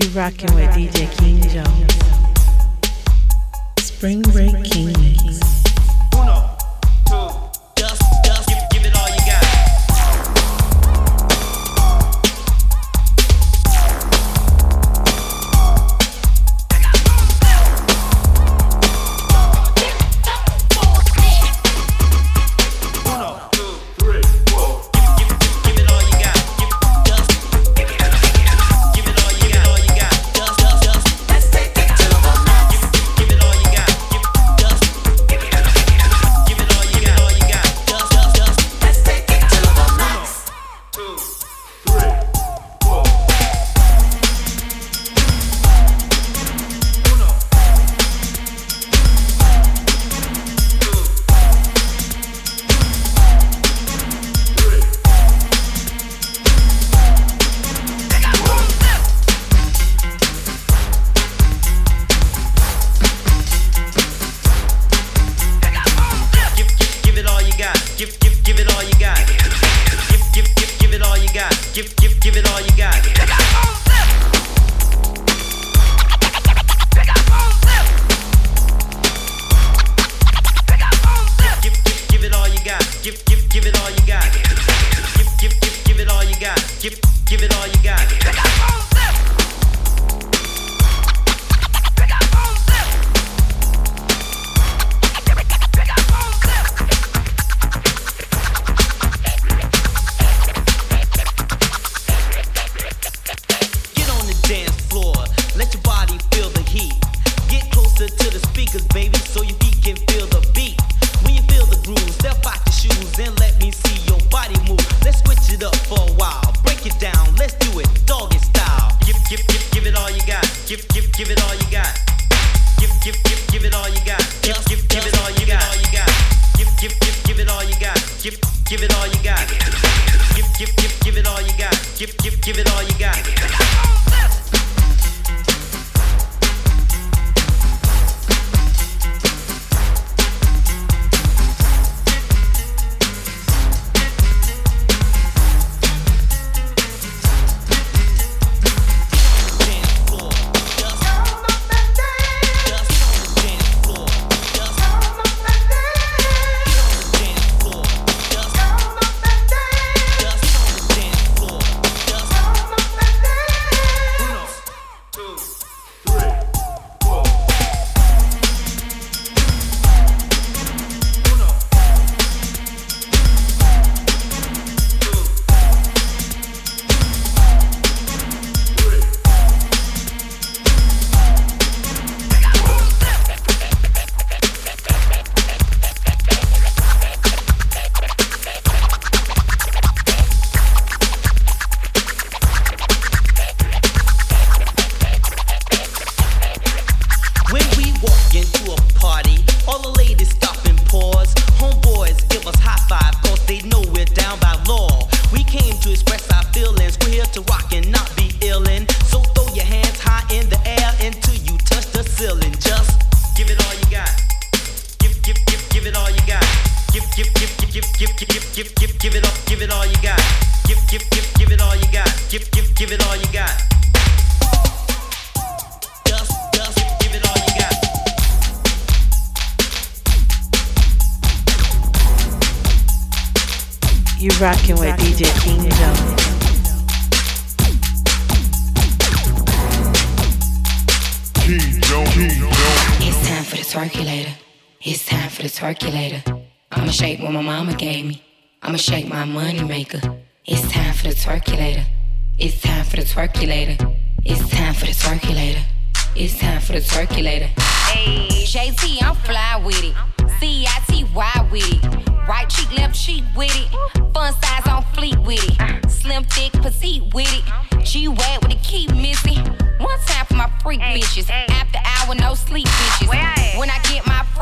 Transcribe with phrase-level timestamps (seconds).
[0.00, 1.92] You rocking with DJ King Jones.
[3.80, 4.54] Spring Break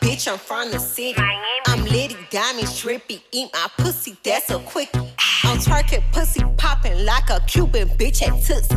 [0.00, 1.20] bitch, I'm from the city.
[1.66, 4.98] I'm Liddy Diamond, trippy, eat my pussy, that's a quickie.
[5.44, 8.76] I'm twerking pussy popping like a Cuban bitch at Tootsie.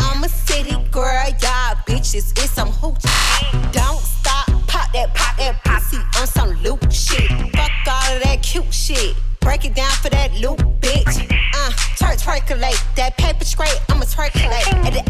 [0.00, 3.72] I'm a city girl, y'all bitches, it's some hoochie.
[3.72, 7.28] Don't stop, pop that, pop that pussy on some loop shit.
[7.54, 9.16] Fuck all of that cute shit.
[9.40, 11.30] Break it down for that loop, bitch.
[11.54, 12.94] Uh, twerk, twerkulate.
[12.96, 14.72] That paper straight, I'ma twerkulate.
[14.84, 15.04] And the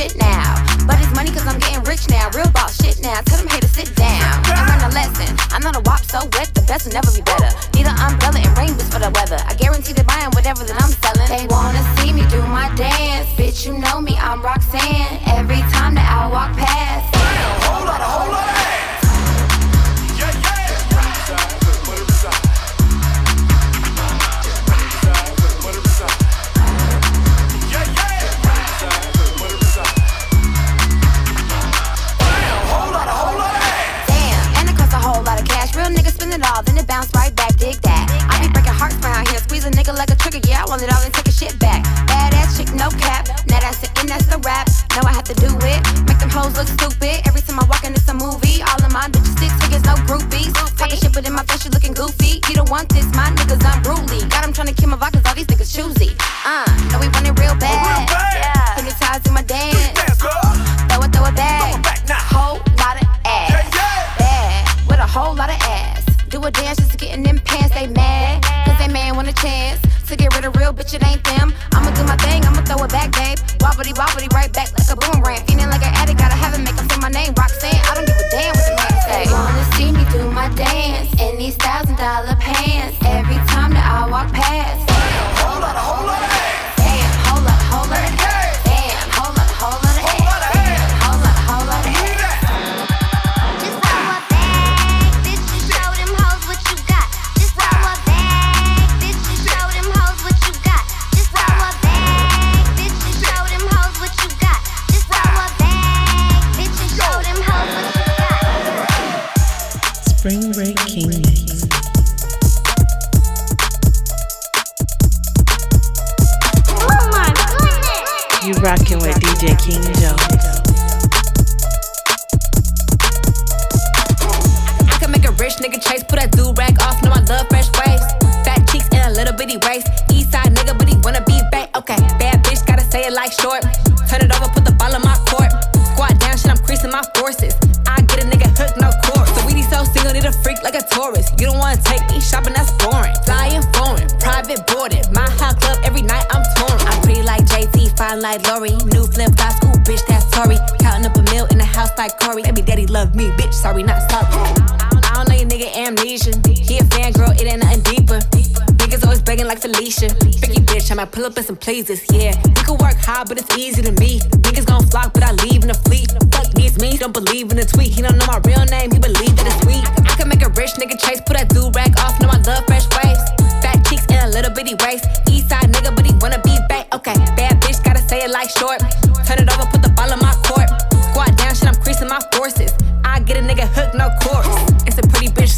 [0.00, 0.56] shit now.
[0.86, 2.30] But it's money cause I'm getting rich now.
[2.32, 3.20] Real boss shit now.
[3.28, 4.32] Tell them haters sit down.
[4.48, 5.28] I learned a lesson.
[5.52, 6.54] I'm not a wop so wet.
[6.54, 7.50] The best will never be better.
[7.76, 9.36] Need an umbrella and rain boots for the weather.
[9.44, 11.28] I guarantee they're buying whatever that I'm selling.
[11.28, 13.28] They wanna see me do my dance.
[13.36, 15.20] Bitch, you know me, I'm Roxanne.
[15.36, 17.19] Every time that I walk past.
[45.34, 45.80] To do it.
[46.06, 47.22] Make them hoes look stupid.
[47.26, 48.62] Every time I walk in, it's a movie.
[48.62, 50.52] All of my bitches six figures, no groupies.
[50.76, 52.42] Talking shit, but in my face, you looking goofy.
[52.48, 54.26] You don't want this, my niggas unruly.
[54.28, 56.19] Got them trying to kill my vibe, all these niggas choosy.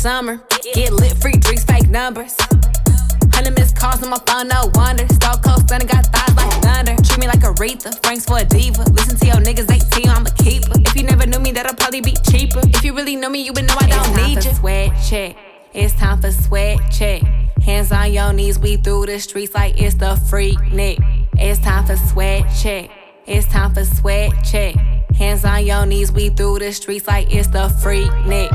[0.02, 0.42] Summer.
[0.75, 2.37] Get lit, free drinks, fake numbers.
[3.32, 5.06] Hundred missed calls on my phone, no wonder.
[5.14, 6.97] Star Coast Thunder got thighs like thunder.
[7.04, 8.82] Treat me like Aretha, Frank's for a diva.
[8.90, 10.73] Listen to your niggas, they tell you I'm a keeper.
[10.75, 12.59] If you never knew me, that'll probably be cheaper.
[12.64, 14.52] If you really know me, you would know I don't need you.
[14.54, 15.37] Sweat check.
[15.73, 17.23] It's time for sweat check.
[17.62, 20.99] Hands on your knees, we through the streets like it's the freak nick.
[21.35, 22.90] It's time for sweat check.
[23.25, 24.75] It's time for sweat check.
[25.14, 28.50] Hands on your knees, we through the streets like it's the freak nick.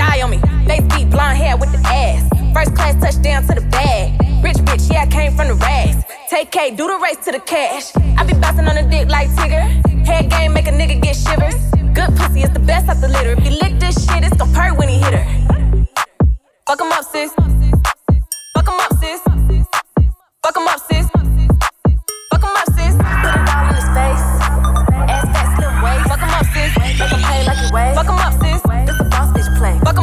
[0.00, 0.40] Die on me.
[0.66, 2.22] Lace beat, blonde hair with the ass.
[2.54, 4.16] First class touchdown to the bag.
[4.42, 6.02] Rich bitch, yeah, I came from the rags.
[6.30, 7.92] Take K, do the race to the cash.
[8.18, 9.64] I be bouncing on the dick like Tigger.
[10.06, 11.60] Head game make a nigga get shivers.
[11.92, 13.32] Good pussy is the best out the litter.
[13.32, 15.26] If you lick this shit, it's gon' purr when he hit her.
[16.66, 17.32] Fuck him up, sis.
[18.54, 19.20] Fuck him up, sis.
[20.42, 21.06] Fuck him up, sis.
[22.30, 22.94] Fuck him up, sis.
[23.22, 24.24] Put it all in his face.
[25.12, 26.04] Ass fat, slim waist.
[26.08, 26.70] Fuck him up, sis.
[26.78, 27.94] Make him play like he weigh.
[27.94, 28.59] Fuck him up, sis.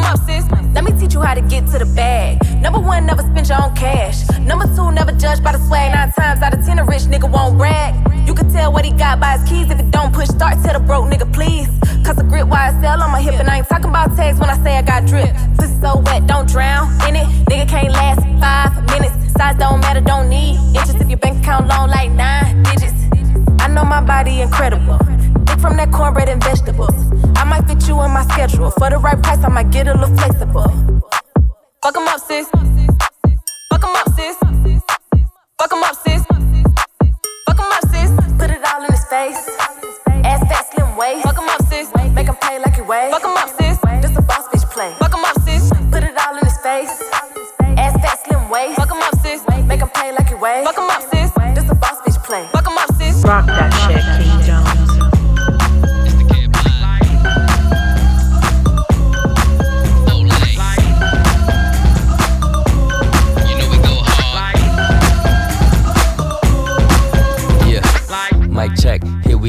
[0.08, 0.46] Up, sis.
[0.74, 2.40] Let me teach you how to get to the bag.
[2.62, 4.28] Number one, never spend your own cash.
[4.40, 5.92] Number two, never judge by the swag.
[5.94, 7.94] Nine times out of ten, a rich nigga won't brag.
[8.28, 9.70] You can tell what he got by his keys.
[9.70, 11.68] If it don't push start, tell the broke nigga please.
[12.06, 14.58] Cause a grip YSL on my hip, and I ain't talking about tags when I
[14.64, 15.30] say I got drip.
[15.58, 17.28] Pussy so wet, don't drown in it.
[17.50, 19.16] Nigga can't last five minutes.
[19.34, 20.96] Size don't matter, don't need inches.
[20.96, 22.96] If your bank account long like nine digits.
[23.60, 25.00] I know my body incredible.
[25.48, 26.96] Pick from that cornbread and vegetables.
[27.38, 28.72] I might fit you in my schedule.
[28.72, 30.70] For the right price, I might get a little flexible.
[31.84, 32.48] Fuck 'em up, sis.
[33.70, 34.36] Fuck 'em up, sis.
[35.60, 36.22] Fuck 'em up, sis.
[37.46, 38.10] Fuck 'em up, sis.
[38.40, 39.40] Put it all in his face.
[40.24, 41.24] Ass fat, slim waist.
[41.24, 41.88] Fuck 'em up, sis.
[42.14, 43.10] Make him play like he weigh.
[43.12, 43.78] Fuck 'em up, sis.
[44.02, 44.92] This a boss bitch play.
[45.00, 45.70] Fuck 'em up, sis.
[45.92, 46.92] Put it all in his face.
[47.78, 48.76] Ass fat, slim waist.
[48.76, 49.42] Fuck 'em up, sis.
[49.66, 50.64] Make him play like he weigh.
[50.66, 51.32] Fuck 'em up, sis.
[51.56, 52.44] This a boss bitch play.
[52.52, 53.24] Fuck 'em up, sis.
[53.24, 54.42] Rock that shit, King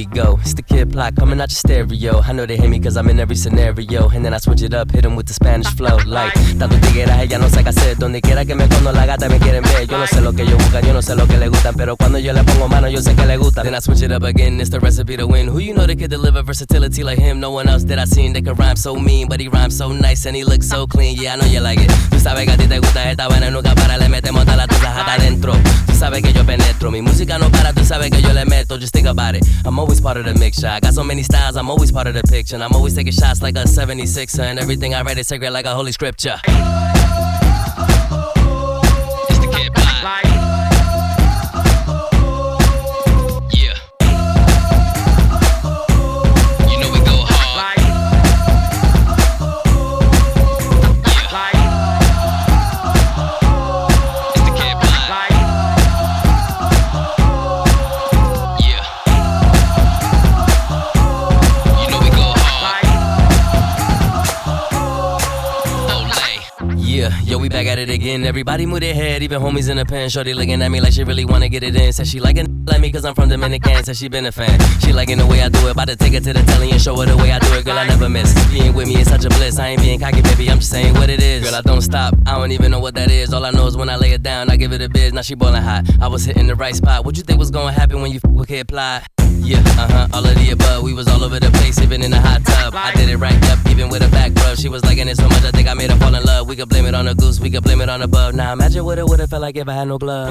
[0.06, 0.40] Jones.
[0.42, 2.20] It's the kid plot coming out your stereo.
[2.22, 4.08] I know they hate me cause I'm in every scenario.
[4.08, 5.98] And then I switch it up, hit 'em with the Spanish flow.
[6.06, 7.98] Like, tanto tigueras, ella no sabe qué hacer.
[7.98, 9.86] Donde quiera que me pongo la gata me quieren ver.
[9.86, 11.74] Yo no sé lo que ellos buscan, yo no sé lo que le gustan.
[11.76, 13.62] Pero cuando yo le pongo mano, yo sé que le gusta.
[13.62, 15.48] Then I switch it up again, it's the recipe to win.
[15.48, 17.40] Who you know that could deliver versatility like him?
[17.40, 19.28] No one else that I seen that could rhyme so mean.
[19.28, 21.16] But he rhymes so nice and he looks so clean.
[21.16, 21.90] Yeah, I know you like it.
[22.10, 23.96] Tú sabes que a ti te gusta esta vaina, nunca para.
[23.98, 25.52] Le metemos toda la tuya hasta adentro.
[25.86, 26.90] Tú sabes que yo penetro.
[26.90, 28.78] Mi música no para, tú sabes que yo le meto.
[28.78, 29.44] Just think about it.
[29.64, 30.66] I'm always part of the mixture.
[30.66, 32.56] I got so many styles, I'm always part of the picture.
[32.56, 34.40] And I'm always taking shots like a 76er.
[34.40, 36.38] And everything I write is sacred like a holy scripture.
[36.44, 36.54] It's
[39.38, 40.47] the kid Block.
[67.78, 68.24] At it again.
[68.24, 70.08] Everybody move their head, even homies in the pen.
[70.08, 71.92] Shorty looking at me like she really wanna get it in.
[71.92, 73.84] Said she like a like me cause I'm from Dominican.
[73.84, 74.58] Said she been a fan.
[74.80, 75.72] She liking the way I do it.
[75.72, 77.64] About to take her to the telly and show her the way I do it.
[77.64, 78.32] Girl, I never miss.
[78.50, 79.58] Being with me is such a bliss.
[79.58, 80.50] I ain't being cocky, baby.
[80.50, 81.44] I'm just saying what it is.
[81.44, 82.14] Girl, I don't stop.
[82.26, 83.32] I don't even know what that is.
[83.32, 85.12] All I know is when I lay it down, I give it a biz.
[85.12, 85.84] Now she boiling hot.
[86.00, 87.04] I was hitting the right spot.
[87.04, 89.04] What you think was gonna happen when you f- with Kid Ply?
[89.48, 90.82] Yeah, uh huh, all of the above.
[90.82, 92.74] We was all over the place, even in the hot tub.
[92.76, 94.58] I did it right up, even with a back rub.
[94.58, 96.46] She was liking it so much, I think I made her fall in love.
[96.46, 98.32] We could blame it on the goose, we could blame it on the.
[98.32, 100.28] Now imagine what it would have felt like if I had no blood.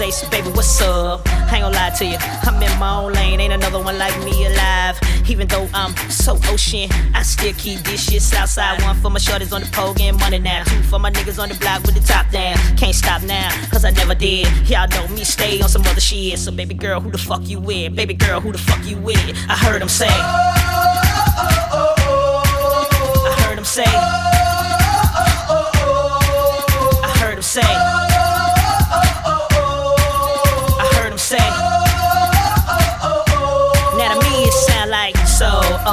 [0.00, 1.20] Baby, what's up?
[1.26, 2.16] I ain't gonna lie to you.
[2.20, 4.98] I'm in my own lane, ain't another one like me alive.
[5.28, 8.82] Even though I'm so ocean, I still keep this shit Southside.
[8.82, 10.64] One for my shorties on the pole, getting money now.
[10.64, 12.56] Two for my niggas on the block with the top down.
[12.78, 14.46] Can't stop now, cause I never did.
[14.66, 16.38] Y'all know me, stay on some other shit.
[16.38, 17.94] So, baby girl, who the fuck you with?
[17.94, 19.36] Baby girl, who the fuck you with?
[19.50, 20.08] I heard him say.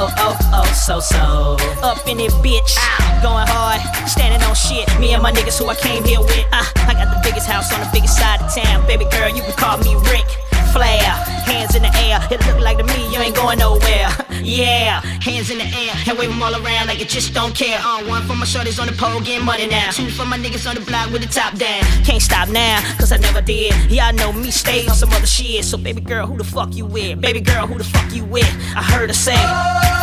[0.08, 1.56] Oh, oh, oh, so, so.
[1.82, 2.76] Up in it, bitch.
[3.22, 4.86] Going hard, standing on shit.
[5.00, 6.46] Me and my niggas who I came here with.
[6.52, 8.86] Uh, I got the biggest house on the biggest side of town.
[8.86, 10.26] Baby girl, you can call me Ric.
[10.72, 11.00] Flair,
[11.48, 12.20] hands in the air.
[12.30, 14.08] It look like to me you ain't going nowhere.
[14.42, 17.78] Yeah, hands in the air and wave them all around like it just don't care.
[17.84, 19.90] On one for my shorties on the pole getting money now.
[19.90, 21.82] Two for my niggas on the block with the top down.
[22.04, 23.74] Can't stop now, cause I never did.
[23.90, 25.64] Y'all know me, stay on some other shit.
[25.64, 27.20] So baby girl, who the fuck you with?
[27.20, 28.48] Baby girl, who the fuck you with?
[28.76, 29.97] I heard her say.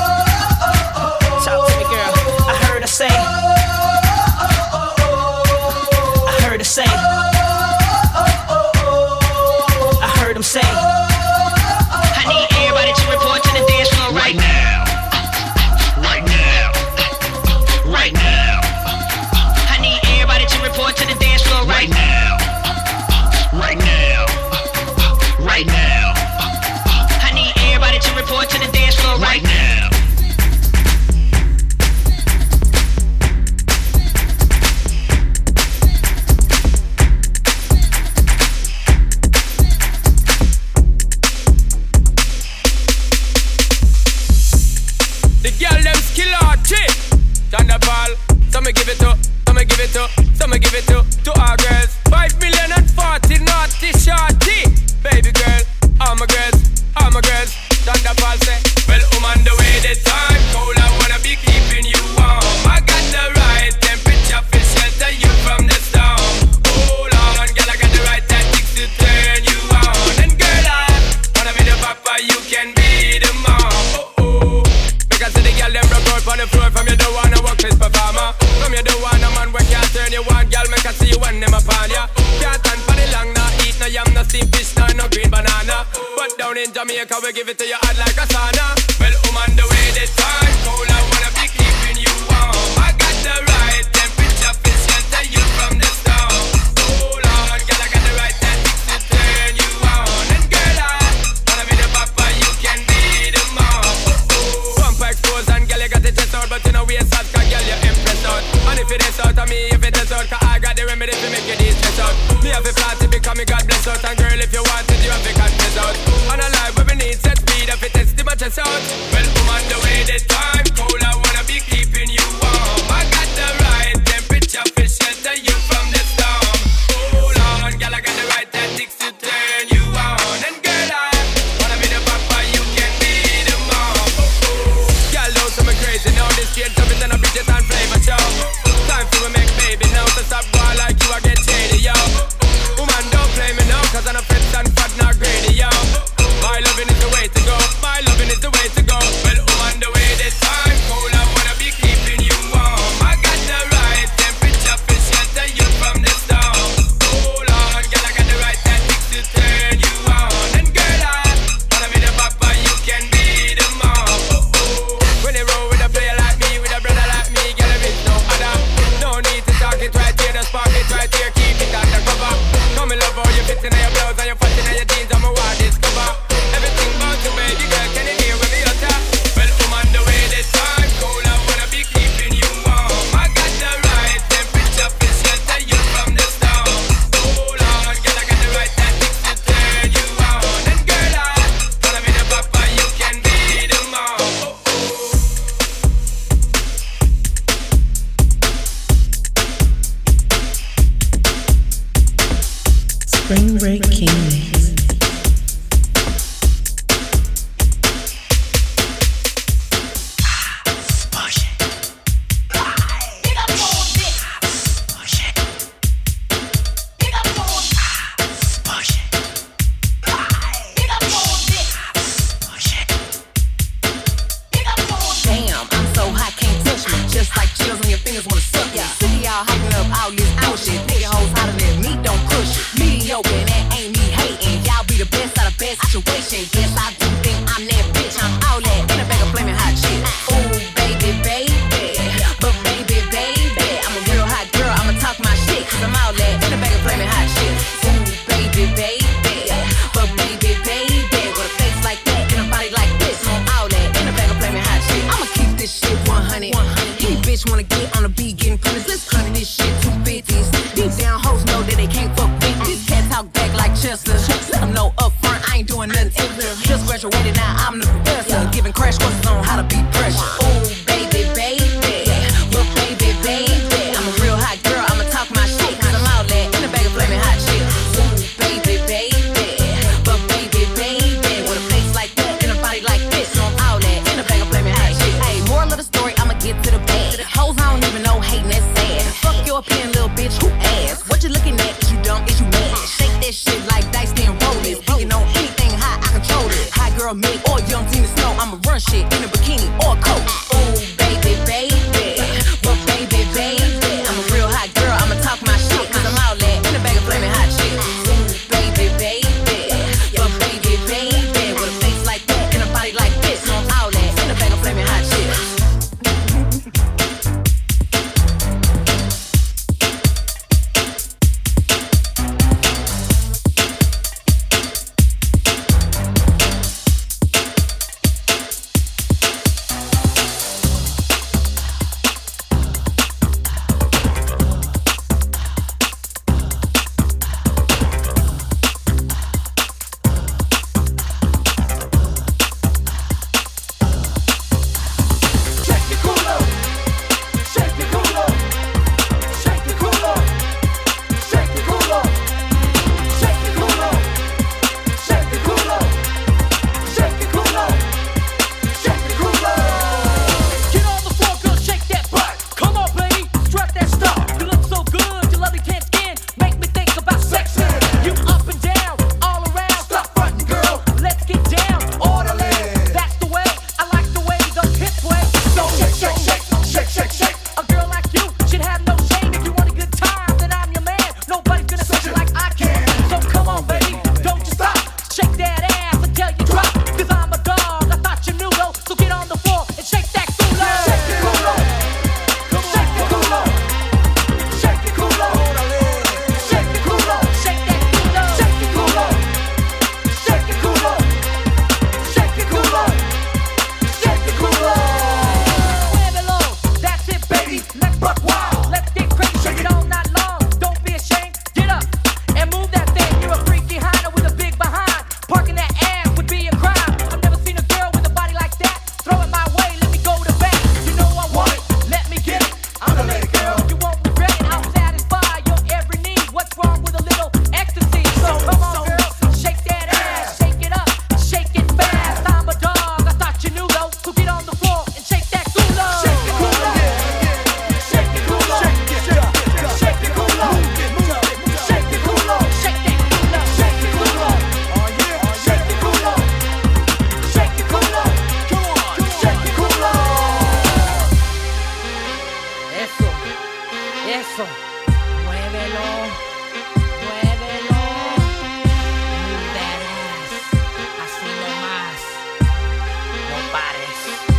[464.05, 464.34] Thank you.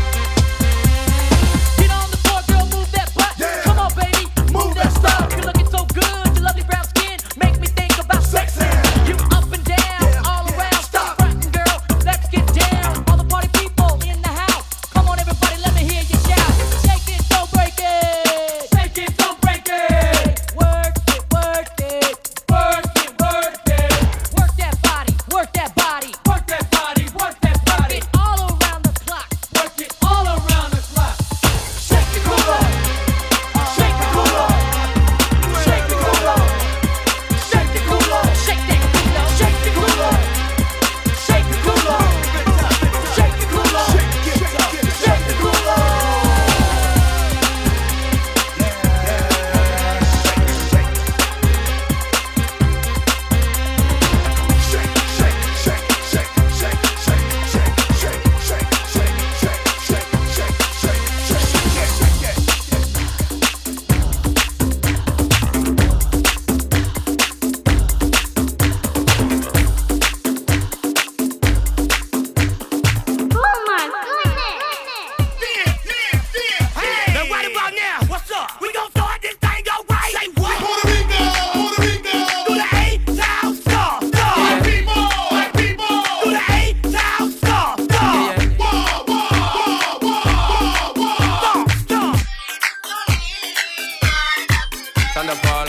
[95.17, 95.66] Thunderball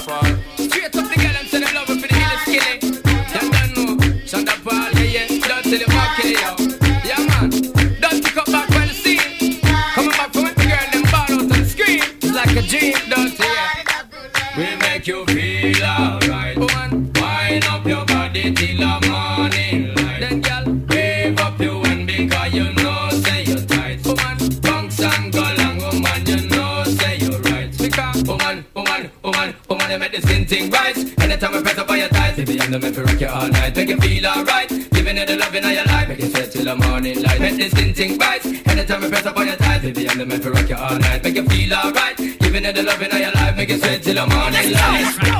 [32.78, 33.76] rhythm if you rock it all night.
[33.76, 34.70] Make you feel alright.
[34.70, 36.08] Giving it the love in your life.
[36.08, 37.40] Make it sweat till the morning light.
[37.40, 38.46] Make this thing ting bites.
[38.46, 39.80] Anytime you press up on your thigh.
[39.80, 41.24] Baby, I'm the man for rock it all night.
[41.24, 42.18] Make you feel alright.
[42.18, 43.56] Giving it the love in your life.
[43.56, 45.37] Make it sweat till the morning light.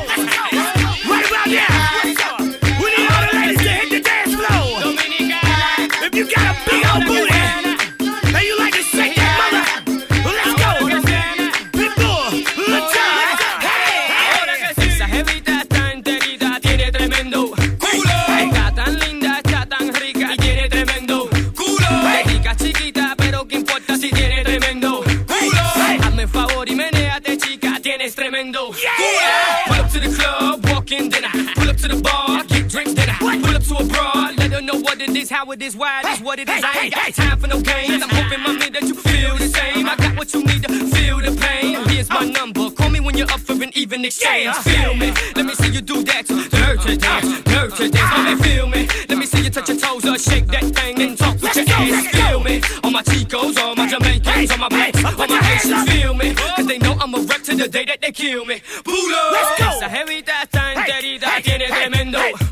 [36.38, 36.64] what it is.
[36.64, 37.12] Hey, I ain't hey, got hey.
[37.12, 38.04] time for no games.
[38.04, 39.88] I'm hoping, my man, that you feel the same.
[39.88, 41.84] I got what you need to feel the pain.
[41.90, 42.70] Here's my number.
[42.72, 44.56] Call me when you're up for an even exchange.
[44.58, 45.14] Feel me.
[45.36, 46.28] Let me see you do that.
[46.28, 48.12] Dirt to dance, dirt to dance.
[48.12, 48.88] My man, feel me.
[49.10, 51.66] Let me see you touch your toes or shake that thing and talk with your
[51.70, 52.08] ass.
[52.08, 52.62] Feel me.
[52.84, 55.90] All my Chicos, all my Jamaicans, all my blacks, all my Haitians.
[55.92, 56.34] Feel me.
[56.36, 58.62] Cause they know I'm a rep to the day that they kill me.
[58.84, 59.32] Bulo.
[59.32, 59.70] Let's go.
[59.78, 62.47] Esa jevita está enterita, tiene tremendo.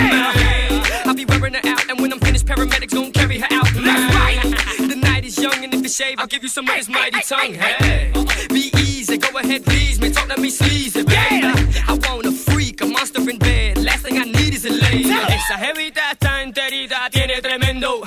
[0.00, 1.04] Yeah.
[1.06, 3.66] I'll be wearing her out, and when I'm finished, paramedics gon' carry her out.
[3.74, 4.88] That's fight!
[4.88, 7.20] The night is young, and if you shave, I'll give you some of this mighty
[7.22, 7.54] tongue.
[7.54, 8.12] Hey,
[8.48, 10.12] be easy, go ahead, please, man.
[10.12, 11.54] Talk to me sleazy, yeah.
[11.88, 13.78] I want a freak, a monster in bed.
[13.78, 15.10] Last thing I need is a lady.
[15.10, 17.99] Esa jevita está enterita, tiene tremendo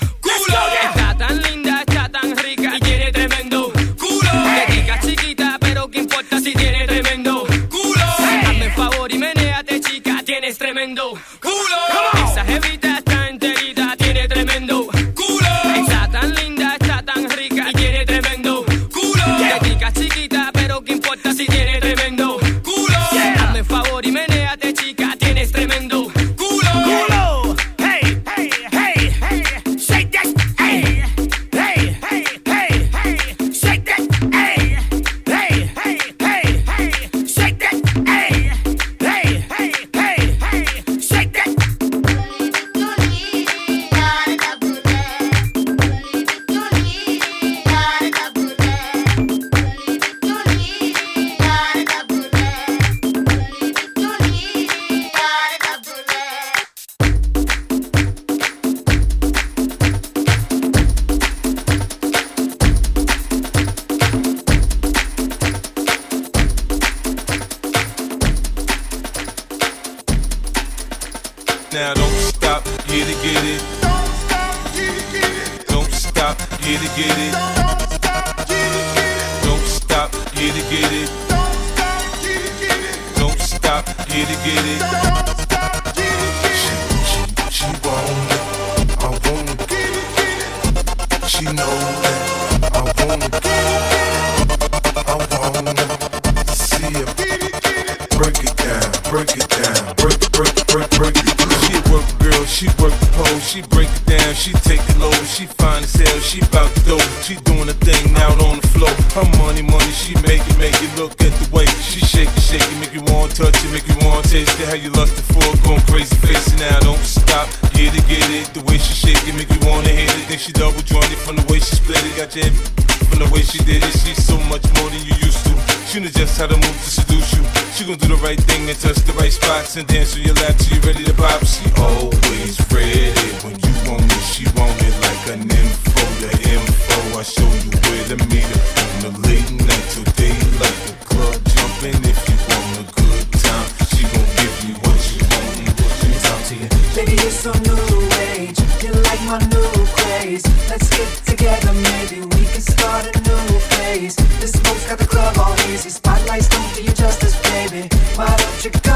[129.83, 131.43] and dance on your lap till you're ready to pop.
[131.45, 133.11] She always ready
[133.43, 134.23] when you want it.
[134.23, 137.19] She want it like an info, the info.
[137.19, 137.72] I show you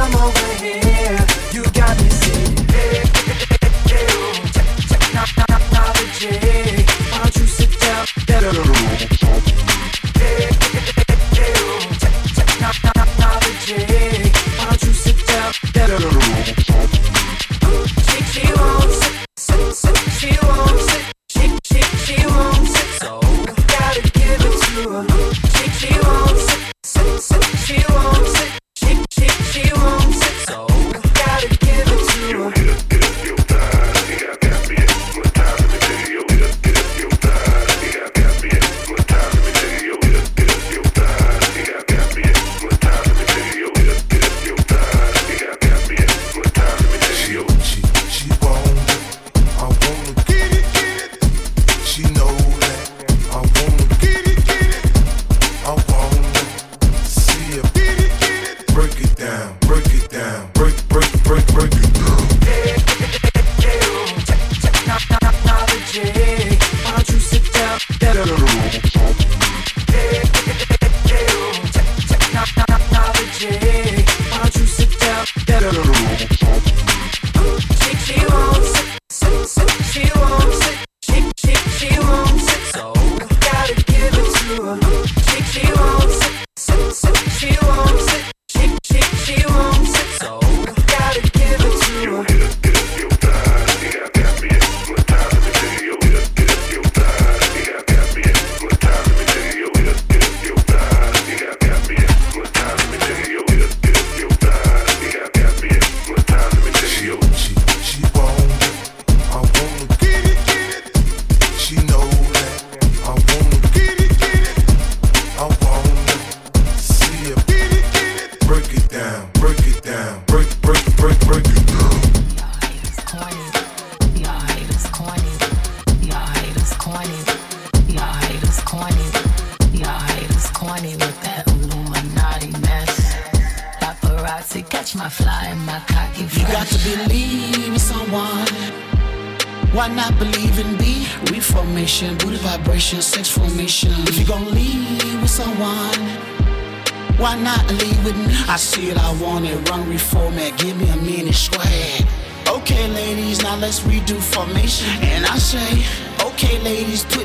[0.10, 0.87] come over here.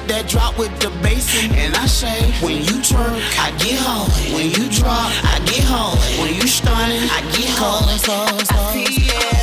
[0.02, 2.34] hit that drop with the bass and I shake.
[2.42, 4.08] When you turn, I get home.
[4.34, 5.98] When you drop, I get home.
[6.20, 7.84] When you stunning, I get home.
[7.88, 7.96] I
[8.72, 9.41] see, yeah.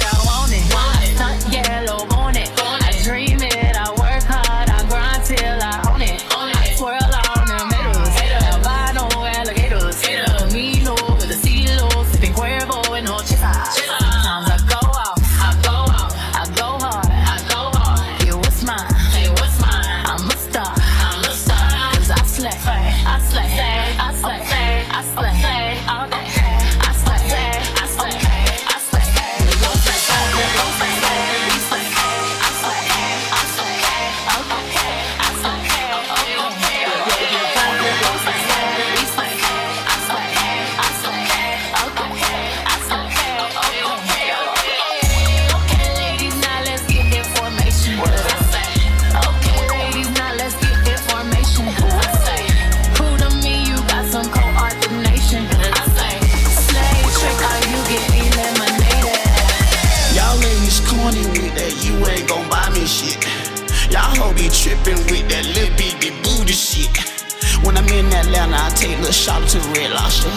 [68.79, 70.31] Take a little shot to Red Lobster.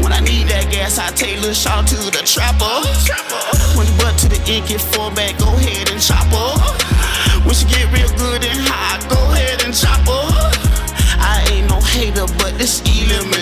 [0.00, 2.80] When I need that gas, I take a little shot to the trapper.
[3.76, 6.56] When you butt to the end get format, go ahead and chop her.
[7.44, 10.24] When she get real good and high, go ahead and chop her.
[11.20, 13.33] I ain't no hater, but this elimination.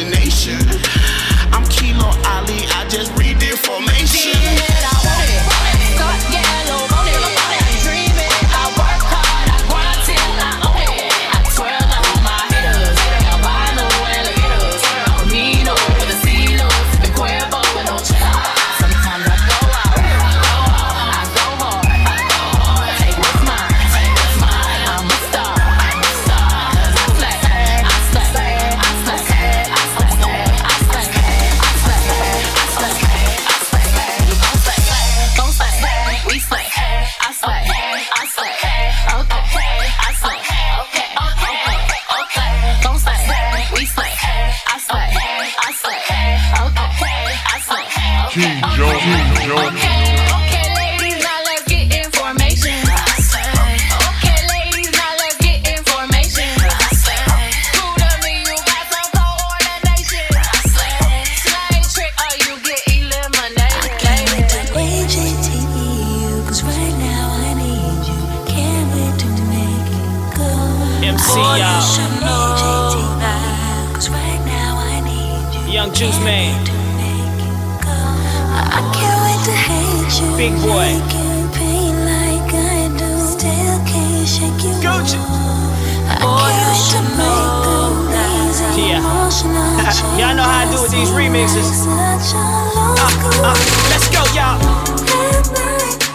[92.34, 92.96] Uh,
[93.44, 93.54] uh,
[93.90, 94.58] let's go, y'all.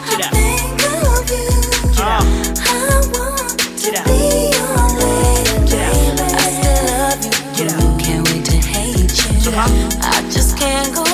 [0.10, 0.34] Get up.
[1.98, 2.24] Uh.
[3.78, 4.06] Get up.
[7.56, 8.00] Get up.
[8.00, 9.52] Can't wait to hate you.
[10.02, 11.07] I just can't go wrong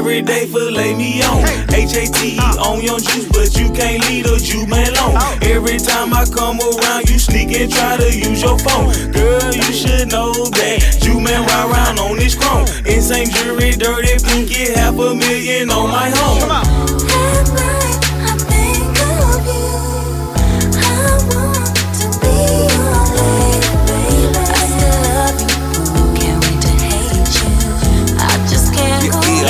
[0.00, 1.44] every day fillet me on.
[1.68, 5.20] H-A-T-E on your juice, but you can't leave the juice man alone.
[5.42, 8.88] Every time I come around, you sneak and try to use your phone.
[9.12, 12.66] Girl, you should know that you man ride around on this chrome.
[12.86, 16.40] Insane jewelry, dirty pinky, half a million on my home.
[16.40, 17.79] Come night,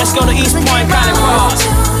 [0.01, 1.53] Let's go to East Point Carnival.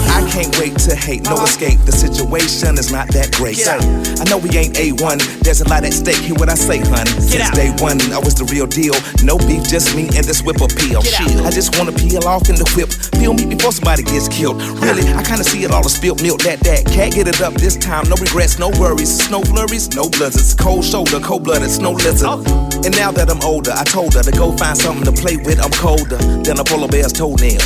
[0.09, 1.77] I can't wait to hate, no escape.
[1.85, 3.61] The situation is not that great.
[3.67, 3.77] Out.
[4.17, 6.17] I know we ain't A1, there's a lot at stake.
[6.17, 7.13] Hear what I say, honey.
[7.21, 7.53] Since out.
[7.53, 8.97] day one, I was the real deal.
[9.21, 11.05] No beef, just me and this whip appeal.
[11.45, 12.89] I just wanna peel off in the whip.
[13.21, 14.57] Feel me before somebody gets killed.
[14.81, 16.41] Really, I kinda see it all as spilt milk.
[16.41, 16.89] That, that.
[16.89, 18.09] Can't get it up this time.
[18.09, 19.13] No regrets, no worries.
[19.13, 20.57] Snow flurries, no blizzards.
[20.57, 22.25] Cold shoulder, cold blooded, snow lizard.
[22.25, 22.70] Oh.
[22.83, 25.61] And now that I'm older, I told her to go find something to play with.
[25.61, 27.61] I'm colder than a polar bear's toenail.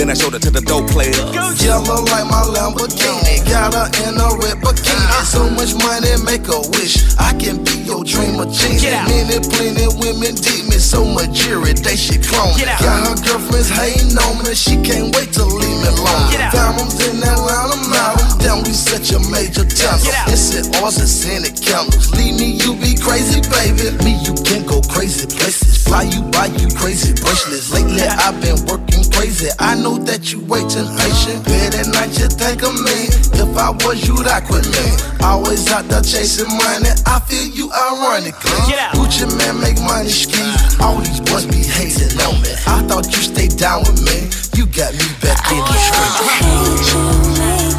[0.00, 1.12] Then I showed her to the dope player.
[1.60, 3.44] Yellow like my Lamborghini.
[3.44, 4.94] Got her in a red bikini.
[4.94, 5.24] Uh-huh.
[5.28, 6.96] So much money, make a wish.
[7.20, 8.88] I can be your dream of genie.
[8.88, 9.10] Out.
[9.10, 10.80] Many, plenty women dig me.
[10.80, 12.64] So much jury, they should clone me.
[12.64, 12.80] Out.
[12.80, 14.56] Got her girlfriends hating on me.
[14.56, 16.32] She can't wait to leave me alone.
[16.32, 16.56] Get out.
[16.56, 18.32] Found them in Atlanta, mountain.
[18.38, 20.08] Down, we such a major tunnel.
[20.08, 20.32] Get.
[20.32, 22.14] It's at ours and Senate candles.
[22.14, 23.92] Leave me, you be crazy, baby.
[24.06, 25.82] Me, you can go crazy places.
[25.84, 27.70] Fly you, buy you crazy bracelets.
[27.72, 29.48] Lately I've been working crazy.
[29.58, 31.46] I know that you waiting patient.
[31.48, 33.08] at night, you think of me.
[33.38, 34.86] If I was you, I quit me.
[35.22, 36.90] Always out there chasing money.
[37.06, 38.52] I feel you ironically.
[38.94, 40.42] Gucci Mane make money ski.
[40.82, 42.50] All these boys be hating on me.
[42.66, 44.28] I thought you stayed down with me.
[44.54, 47.77] You got me back in the street.